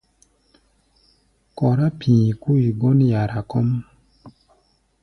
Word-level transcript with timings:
Kɔrá 1.57 1.87
pi̧i̧ 1.99 2.31
kui 2.41 2.63
gɔ́n 2.79 2.97
yara 3.11 3.39
kɔ́ʼm. 3.49 3.69